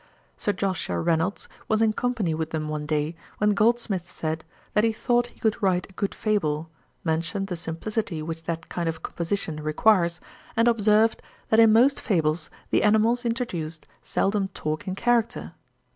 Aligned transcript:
Sir 0.35 0.51
Joshua 0.51 0.99
Reynolds 0.99 1.47
was 1.67 1.79
in 1.79 1.93
company 1.93 2.33
with 2.33 2.49
them 2.49 2.67
one 2.69 2.87
day, 2.87 3.15
when 3.37 3.51
Goldsmith 3.51 4.09
said, 4.09 4.43
that 4.73 4.83
he 4.83 4.91
thought 4.91 5.27
he 5.27 5.39
could 5.39 5.61
write 5.61 5.87
a 5.87 5.93
good 5.93 6.15
fable, 6.15 6.71
mentioned 7.03 7.45
the 7.49 7.55
simplicity 7.55 8.23
which 8.23 8.45
that 8.45 8.67
kind 8.67 8.89
of 8.89 9.03
composition 9.03 9.57
requires, 9.61 10.19
and 10.57 10.67
observed, 10.67 11.21
that 11.49 11.59
in 11.59 11.71
most 11.71 12.01
fables 12.01 12.49
the 12.71 12.81
animals 12.81 13.25
introduced 13.25 13.85
seldom 14.01 14.47
talk 14.55 14.87
in 14.87 14.95
character. 14.95 15.53